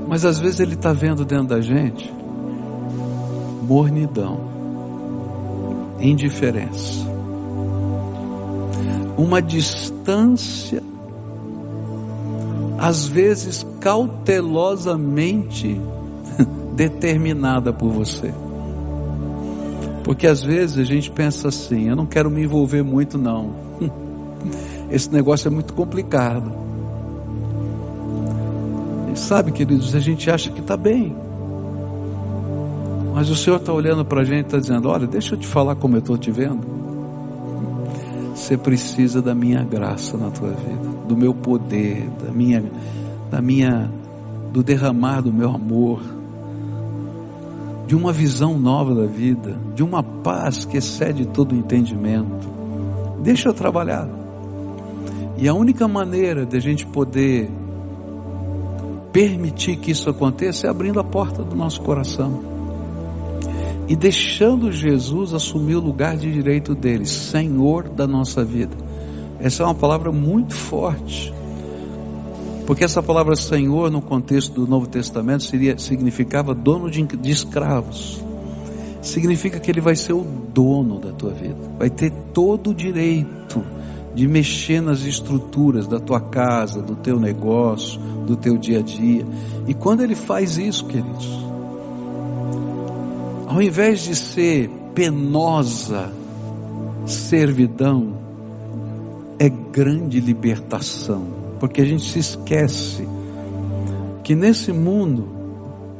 [0.07, 2.15] Mas às vezes ele está vendo dentro da gente
[3.63, 4.39] mornidão,
[5.99, 7.09] indiferença,
[9.17, 10.83] uma distância,
[12.79, 15.81] às vezes cautelosamente
[16.77, 18.33] determinada por você.
[20.05, 23.55] Porque às vezes a gente pensa assim: eu não quero me envolver muito, não.
[24.91, 26.65] Esse negócio é muito complicado.
[29.17, 31.17] Sabe, queridos, a gente acha que está bem.
[33.15, 35.47] Mas o Senhor está olhando para a gente e está dizendo: Olha, deixa eu te
[35.47, 36.76] falar como eu estou te vendo.
[38.37, 42.63] Você precisa da minha graça na tua vida, do meu poder, da minha,
[43.31, 43.91] da minha,
[44.53, 46.03] do derramar do meu amor,
[47.87, 52.47] de uma visão nova da vida, de uma paz que excede todo o entendimento.
[53.23, 54.07] Deixa eu trabalhar.
[55.39, 57.51] E a única maneira de a gente poder
[59.13, 62.56] permitir que isso aconteça é abrindo a porta do nosso coração
[63.89, 68.77] e deixando Jesus assumir o lugar de direito dele, Senhor da nossa vida.
[69.39, 71.33] Essa é uma palavra muito forte.
[72.67, 78.21] Porque essa palavra Senhor, no contexto do Novo Testamento, seria, significava dono de, de escravos.
[79.01, 83.63] Significa que ele vai ser o dono da tua vida, vai ter todo o direito
[84.17, 89.25] de mexer nas estruturas da tua casa, do teu negócio, do teu dia a dia.
[89.69, 91.46] E quando ele faz isso, queridos,
[93.57, 96.13] ao invés de ser penosa
[97.07, 98.13] servidão,
[99.39, 101.27] é grande libertação,
[101.59, 103.09] porque a gente se esquece
[104.23, 105.27] que nesse mundo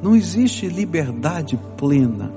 [0.03, 2.31] não existe liberdade plena.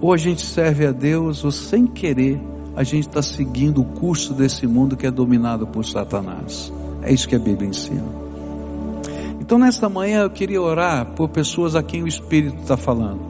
[0.00, 2.40] Ou a gente serve a Deus, ou sem querer,
[2.74, 6.72] a gente está seguindo o curso desse mundo que é dominado por Satanás.
[7.02, 8.08] É isso que a Bíblia ensina.
[9.38, 13.29] Então, nesta manhã, eu queria orar por pessoas a quem o Espírito está falando.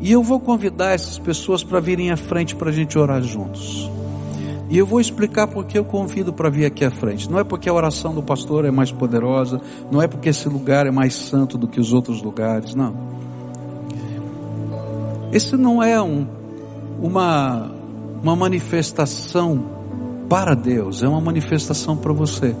[0.00, 3.90] E eu vou convidar essas pessoas para virem à frente para a gente orar juntos.
[4.70, 7.30] E eu vou explicar porque eu convido para vir aqui à frente.
[7.30, 10.86] Não é porque a oração do pastor é mais poderosa, não é porque esse lugar
[10.86, 12.94] é mais santo do que os outros lugares, não.
[15.32, 16.26] Esse não é um,
[17.00, 17.70] uma,
[18.22, 19.64] uma manifestação
[20.28, 22.54] para Deus, é uma manifestação para você.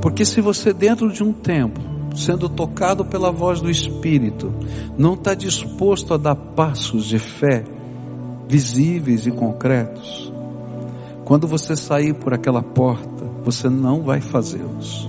[0.00, 1.82] Porque se você dentro de um templo,
[2.16, 4.52] sendo tocado pela voz do Espírito,
[4.96, 7.64] não está disposto a dar passos de fé,
[8.48, 10.32] visíveis e concretos,
[11.24, 15.08] quando você sair por aquela porta, você não vai fazê-los.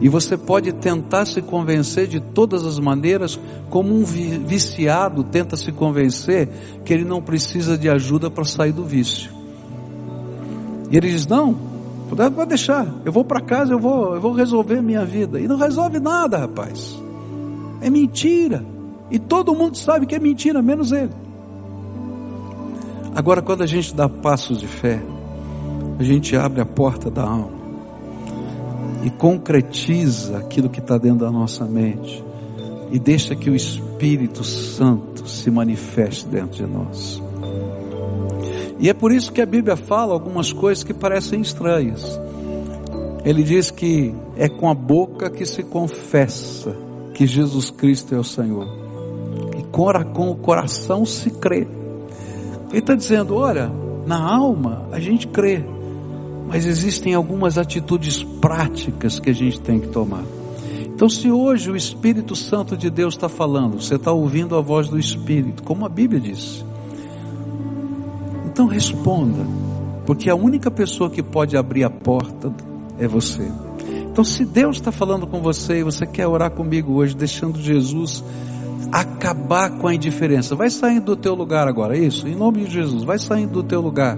[0.00, 3.38] E você pode tentar se convencer de todas as maneiras,
[3.70, 6.48] como um viciado tenta se convencer
[6.84, 9.30] que ele não precisa de ajuda para sair do vício.
[10.90, 11.56] E ele diz: Não,
[12.14, 15.40] pode deixar, eu vou para casa, eu vou, eu vou resolver minha vida.
[15.40, 17.00] E não resolve nada, rapaz.
[17.80, 18.64] É mentira.
[19.10, 21.12] E todo mundo sabe que é mentira, menos ele.
[23.14, 25.02] Agora, quando a gente dá passos de fé,
[25.98, 27.56] a gente abre a porta da alma
[29.02, 32.24] e concretiza aquilo que está dentro da nossa mente
[32.90, 37.22] e deixa que o Espírito Santo se manifeste dentro de nós.
[38.78, 42.20] E é por isso que a Bíblia fala algumas coisas que parecem estranhas.
[43.24, 46.76] Ele diz que é com a boca que se confessa
[47.14, 48.68] que Jesus Cristo é o Senhor,
[49.58, 51.66] e com o coração se crê.
[52.68, 53.72] Ele está dizendo: olha,
[54.06, 55.64] na alma a gente crê,
[56.46, 60.24] mas existem algumas atitudes práticas que a gente tem que tomar.
[60.84, 64.88] Então, se hoje o Espírito Santo de Deus está falando, você está ouvindo a voz
[64.88, 66.64] do Espírito, como a Bíblia diz,
[68.56, 69.44] então responda,
[70.06, 72.50] porque a única pessoa que pode abrir a porta
[72.98, 73.46] é você.
[74.10, 78.24] Então, se Deus está falando com você e você quer orar comigo hoje, deixando Jesus
[78.90, 80.54] acabar com a indiferença.
[80.54, 83.82] Vai saindo do teu lugar agora, isso, em nome de Jesus, vai saindo do teu
[83.82, 84.16] lugar.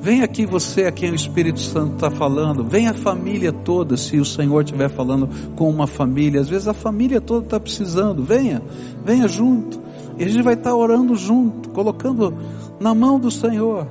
[0.00, 2.64] Vem aqui você, a quem o Espírito Santo está falando.
[2.64, 6.40] Vem a família toda, se o Senhor estiver falando com uma família.
[6.40, 8.24] Às vezes a família toda está precisando.
[8.24, 8.60] Venha,
[9.04, 9.85] venha junto.
[10.18, 12.34] E a gente vai estar orando junto, colocando
[12.80, 13.86] na mão do Senhor.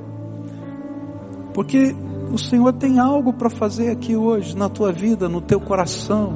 [1.54, 1.96] Porque
[2.32, 6.34] o Senhor tem algo para fazer aqui hoje, na tua vida, no teu coração.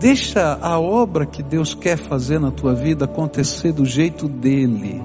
[0.00, 5.00] Deixa a obra que Deus quer fazer na tua vida acontecer do jeito dele.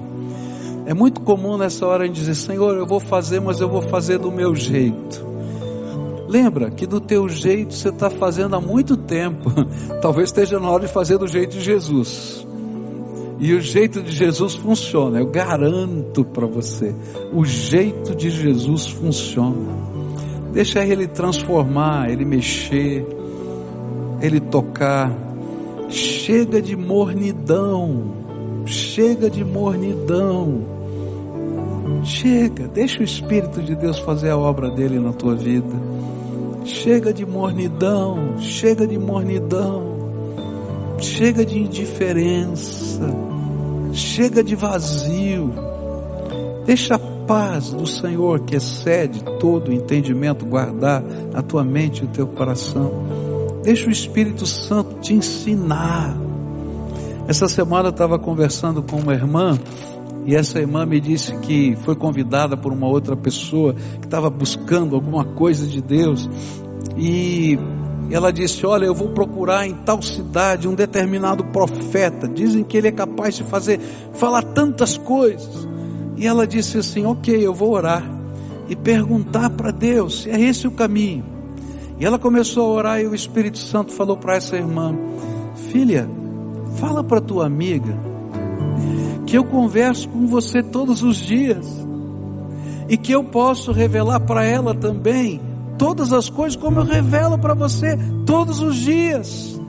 [0.86, 3.82] É muito comum nessa hora a gente dizer: Senhor, eu vou fazer, mas eu vou
[3.82, 5.27] fazer do meu jeito.
[6.28, 9.50] Lembra que do teu jeito você está fazendo há muito tempo.
[10.02, 12.46] Talvez esteja na hora de fazer do jeito de Jesus.
[13.40, 16.94] E o jeito de Jesus funciona, eu garanto para você.
[17.32, 19.88] O jeito de Jesus funciona.
[20.52, 23.06] Deixa ele transformar, ele mexer
[24.20, 25.12] ele tocar.
[25.88, 28.12] Chega de mornidão,
[28.66, 30.76] chega de mornidão.
[32.04, 35.97] Chega, deixa o Espírito de Deus fazer a obra dele na tua vida.
[36.68, 39.96] Chega de mornidão, chega de mornidão,
[41.00, 43.00] chega de indiferença,
[43.94, 45.50] chega de vazio.
[46.66, 51.02] Deixa a paz do Senhor que excede todo o entendimento guardar
[51.32, 52.92] a tua mente e o teu coração.
[53.62, 56.14] Deixa o Espírito Santo te ensinar.
[57.26, 59.58] Essa semana eu estava conversando com uma irmã
[60.28, 64.94] e essa irmã me disse que foi convidada por uma outra pessoa que estava buscando
[64.94, 66.28] alguma coisa de Deus
[66.98, 67.58] e
[68.10, 72.28] ela disse: Olha, eu vou procurar em tal cidade um determinado profeta.
[72.28, 73.80] Dizem que ele é capaz de fazer,
[74.12, 75.66] falar tantas coisas.
[76.14, 78.04] E ela disse assim: Ok, eu vou orar
[78.68, 81.24] e perguntar para Deus se é esse o caminho.
[81.98, 84.94] E ela começou a orar e o Espírito Santo falou para essa irmã:
[85.72, 86.06] Filha,
[86.76, 88.17] fala para tua amiga
[89.28, 91.66] que eu converso com você todos os dias
[92.88, 95.38] e que eu posso revelar para ela também
[95.76, 99.60] todas as coisas como eu revelo para você todos os dias.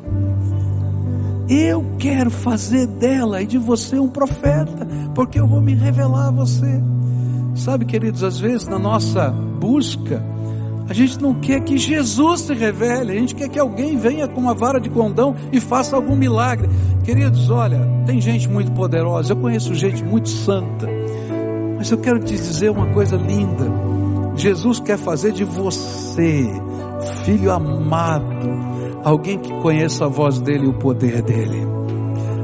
[1.50, 6.32] Eu quero fazer dela e de você um profeta, porque eu vou me revelar a
[6.32, 6.82] você.
[7.54, 10.24] Sabe, queridos, às vezes na nossa busca,
[10.90, 14.42] a gente não quer que Jesus se revele, a gente quer que alguém venha com
[14.42, 16.68] uma vara de condão e faça algum milagre.
[17.04, 20.90] Queridos, olha, tem gente muito poderosa, eu conheço gente muito santa,
[21.78, 23.72] mas eu quero te dizer uma coisa linda.
[24.36, 26.50] Jesus quer fazer de você,
[27.24, 28.50] filho amado,
[29.04, 31.79] alguém que conheça a voz dele e o poder dele.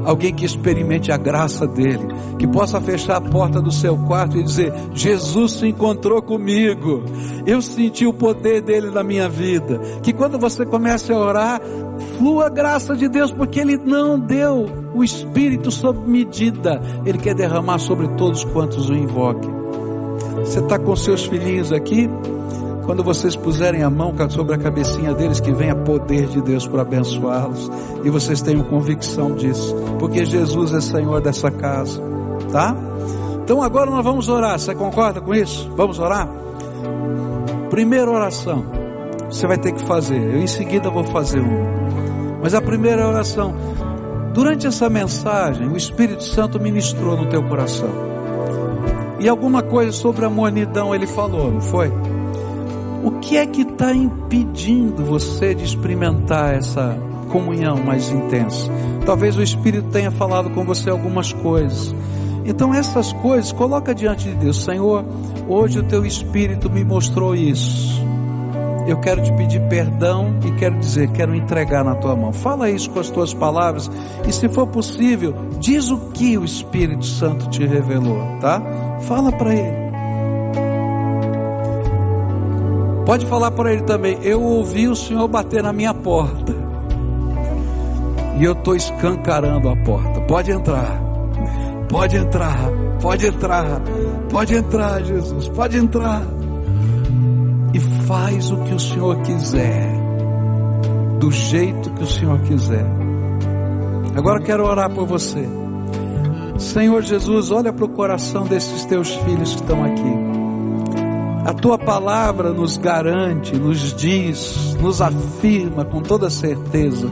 [0.06, 2.06] Alguém que experimente a graça dele,
[2.38, 7.02] que possa fechar a porta do seu quarto e dizer: Jesus se encontrou comigo,
[7.44, 9.78] eu senti o poder dele na minha vida.
[10.02, 11.60] Que quando você comece a orar,
[12.16, 17.34] flua a graça de Deus, porque ele não deu o Espírito sob medida, ele quer
[17.34, 19.50] derramar sobre todos quantos o invoquem.
[20.38, 22.08] Você está com seus filhinhos aqui?
[22.86, 26.82] Quando vocês puserem a mão sobre a cabecinha deles, que venha poder de Deus para
[26.82, 27.68] abençoá-los.
[28.04, 29.74] E vocês tenham convicção disso.
[29.98, 32.00] Porque Jesus é Senhor dessa casa.
[32.52, 32.76] Tá?
[33.42, 34.56] Então agora nós vamos orar.
[34.56, 35.68] Você concorda com isso?
[35.76, 36.28] Vamos orar?
[37.70, 38.64] Primeira oração.
[39.28, 40.20] Você vai ter que fazer.
[40.20, 41.66] Eu em seguida vou fazer uma.
[42.40, 43.52] Mas a primeira oração.
[44.32, 47.90] Durante essa mensagem, o Espírito Santo ministrou no teu coração.
[49.18, 51.90] E alguma coisa sobre a mornidão ele falou, não foi?
[53.06, 56.98] O que é que está impedindo você de experimentar essa
[57.30, 58.68] comunhão mais intensa?
[59.06, 61.94] Talvez o Espírito tenha falado com você algumas coisas.
[62.44, 65.04] Então essas coisas coloca diante de Deus, Senhor.
[65.46, 68.04] Hoje o Teu Espírito me mostrou isso.
[68.88, 72.32] Eu quero te pedir perdão e quero dizer, quero entregar na tua mão.
[72.32, 73.88] Fala isso com as tuas palavras
[74.26, 78.60] e, se for possível, diz o que o Espírito Santo te revelou, tá?
[79.02, 79.85] Fala para ele.
[83.06, 84.18] Pode falar para ele também.
[84.22, 86.52] Eu ouvi o Senhor bater na minha porta.
[88.36, 90.20] E eu estou escancarando a porta.
[90.22, 91.00] Pode entrar.
[91.88, 92.58] Pode entrar.
[93.00, 93.80] Pode entrar.
[94.28, 95.48] Pode entrar, Jesus.
[95.50, 96.22] Pode entrar.
[97.72, 99.88] E faz o que o Senhor quiser.
[101.20, 102.86] Do jeito que o Senhor quiser.
[104.16, 105.46] Agora quero orar por você.
[106.58, 110.35] Senhor Jesus, olha para o coração desses teus filhos que estão aqui.
[111.46, 117.08] A tua palavra nos garante, nos diz, nos afirma com toda certeza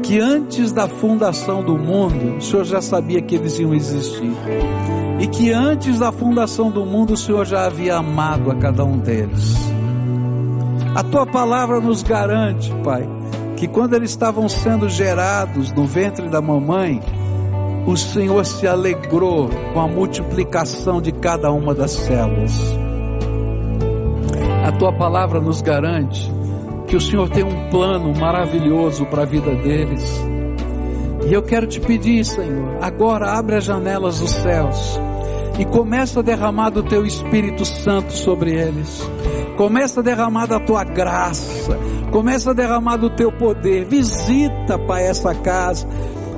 [0.00, 4.30] que antes da fundação do mundo, o Senhor já sabia que eles iam existir.
[5.18, 8.96] E que antes da fundação do mundo, o Senhor já havia amado a cada um
[8.96, 9.56] deles.
[10.94, 13.08] A tua palavra nos garante, Pai,
[13.56, 17.00] que quando eles estavam sendo gerados no ventre da mamãe,
[17.88, 22.83] o Senhor se alegrou com a multiplicação de cada uma das células.
[24.64, 26.32] A tua palavra nos garante
[26.86, 30.24] que o Senhor tem um plano maravilhoso para a vida deles.
[31.28, 34.98] E eu quero te pedir, Senhor, agora abre as janelas dos céus
[35.58, 39.06] e começa a derramar do teu Espírito Santo sobre eles.
[39.58, 41.78] Começa a derramar da tua graça,
[42.10, 43.84] começa a derramar do teu poder.
[43.84, 45.86] Visita, Pai, essa casa.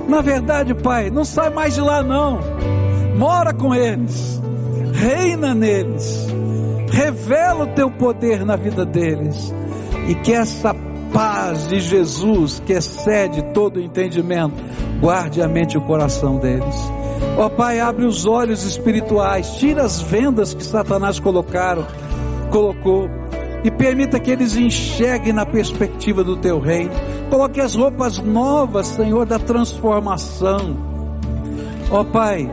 [0.09, 2.41] Na verdade, Pai, não sai mais de lá não.
[3.17, 4.43] Mora com eles.
[4.95, 6.26] Reina neles
[6.91, 9.55] revela o teu poder na vida deles
[10.09, 10.75] e que essa
[11.13, 14.55] paz de Jesus, que excede todo o entendimento,
[15.01, 16.77] guarde a mente e o coração deles.
[17.39, 21.87] Ó oh, Pai, abre os olhos espirituais, tira as vendas que Satanás colocaram,
[22.51, 23.09] colocou
[23.65, 26.93] e permita que eles enxerguem na perspectiva do teu reino.
[27.31, 30.77] Coloque as roupas novas, Senhor, da transformação.
[31.91, 32.49] Ó oh, Pai,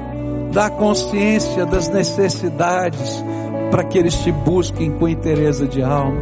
[0.52, 3.24] dá consciência das necessidades
[3.74, 6.22] para que eles te busquem com interesse de alma.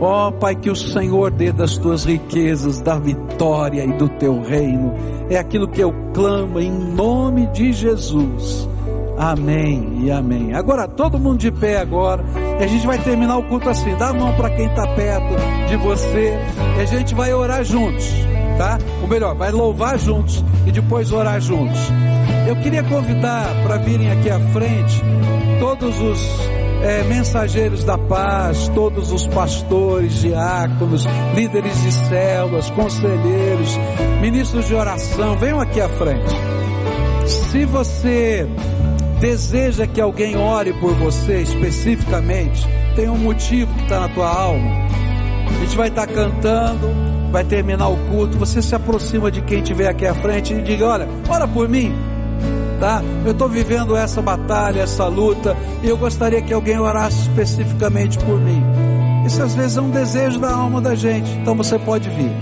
[0.00, 4.42] Ó oh, Pai, que o Senhor dê das tuas riquezas, da vitória e do teu
[4.42, 4.92] reino.
[5.30, 8.68] É aquilo que eu clamo em nome de Jesus.
[9.16, 10.54] Amém e amém.
[10.54, 12.24] Agora todo mundo de pé agora.
[12.58, 13.94] E a gente vai terminar o culto assim.
[13.94, 15.36] Dá a mão para quem está perto
[15.68, 16.36] de você.
[16.78, 18.12] E a gente vai orar juntos,
[18.58, 18.76] tá?
[19.00, 21.78] Ou melhor, vai louvar juntos e depois orar juntos.
[22.48, 25.00] Eu queria convidar para virem aqui à frente
[25.60, 33.78] todos os é, mensageiros da paz, todos os pastores, diáconos, líderes de células, conselheiros,
[34.20, 36.34] ministros de oração, venham aqui à frente.
[37.26, 38.48] Se você
[39.20, 42.66] deseja que alguém ore por você especificamente,
[42.96, 44.86] tem um motivo que está na tua alma.
[45.46, 46.88] A gente vai estar tá cantando,
[47.30, 48.36] vai terminar o culto.
[48.38, 52.11] Você se aproxima de quem estiver aqui à frente e diga: Olha, ora por mim
[52.82, 53.00] tá?
[53.24, 58.40] Eu estou vivendo essa batalha, essa luta, e eu gostaria que alguém orasse especificamente por
[58.40, 58.60] mim.
[59.24, 62.32] Isso às vezes é um desejo da alma da gente, então você pode vir.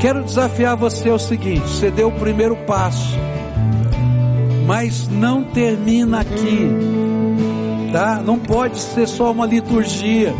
[0.00, 3.16] Quero desafiar você ao seguinte: você deu o primeiro passo,
[4.66, 6.70] mas não termina aqui,
[7.90, 8.20] tá?
[8.22, 10.34] Não pode ser só uma liturgia.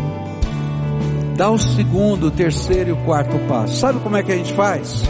[1.35, 3.75] Dá o segundo, o terceiro e o quarto passo.
[3.75, 5.03] Sabe como é que a gente faz?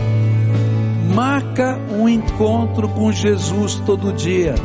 [1.14, 4.56] Marca um encontro com Jesus todo dia.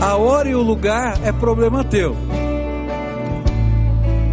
[0.00, 2.16] A hora e o lugar é problema teu.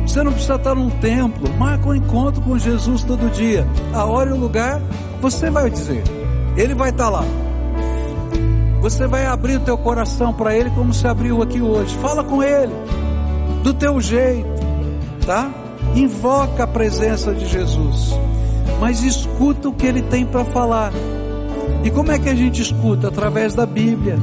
[0.05, 1.49] Você não precisa estar num templo.
[1.57, 3.66] Marca um encontro com Jesus todo dia.
[3.93, 4.82] A hora e o lugar,
[5.22, 6.03] você vai dizer.
[6.55, 7.24] Ele vai estar lá.
[8.82, 11.95] Você vai abrir o teu coração para Ele como se abriu aqui hoje.
[11.97, 12.74] Fala com Ele,
[13.64, 14.47] do teu jeito,
[15.26, 15.51] tá?
[15.95, 18.18] Invoca a presença de Jesus,
[18.80, 20.91] mas escuta o que Ele tem para falar.
[21.84, 23.07] E como é que a gente escuta?
[23.07, 24.17] Através da Bíblia.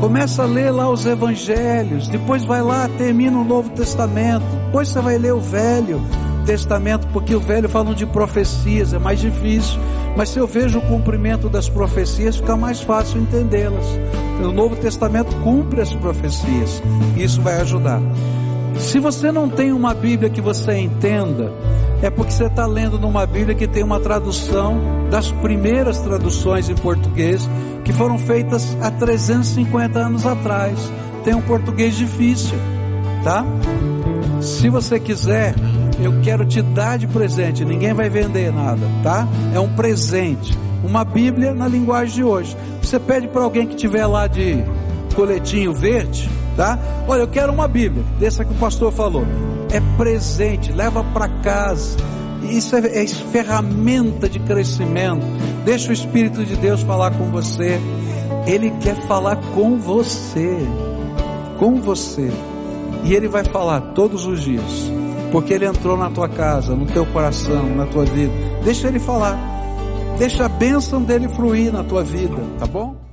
[0.00, 5.00] Começa a ler lá os evangelhos, depois vai lá, termina o Novo Testamento, depois você
[5.00, 6.02] vai ler o Velho
[6.44, 9.80] Testamento, porque o Velho fala de profecias, é mais difícil.
[10.16, 13.86] Mas se eu vejo o cumprimento das profecias, fica mais fácil entendê-las.
[14.42, 16.82] O Novo Testamento cumpre as profecias,
[17.16, 18.00] e isso vai ajudar.
[18.78, 21.50] Se você não tem uma Bíblia que você entenda,
[22.02, 24.80] é porque você está lendo numa Bíblia que tem uma tradução
[25.10, 27.48] das primeiras traduções em português
[27.84, 30.92] que foram feitas há 350 anos atrás.
[31.24, 32.56] Tem um português difícil,
[33.24, 33.44] tá?
[34.40, 35.54] Se você quiser,
[36.00, 37.64] eu quero te dar de presente.
[37.64, 39.26] Ninguém vai vender nada, tá?
[39.54, 40.56] É um presente.
[40.84, 42.56] Uma Bíblia na linguagem de hoje.
[42.82, 44.62] Você pede para alguém que tiver lá de
[45.14, 46.78] coletinho verde, tá?
[47.06, 49.24] Olha, eu quero uma Bíblia, dessa que o pastor falou.
[49.70, 51.96] É presente, leva para casa.
[52.42, 55.26] Isso é, é ferramenta de crescimento.
[55.64, 57.80] Deixa o Espírito de Deus falar com você.
[58.46, 60.56] Ele quer falar com você.
[61.58, 62.30] Com você.
[63.04, 64.90] E ele vai falar todos os dias.
[65.32, 68.32] Porque ele entrou na tua casa, no teu coração, na tua vida.
[68.64, 69.36] Deixa ele falar.
[70.18, 73.05] Deixa a bênção dele fluir na tua vida, tá bom?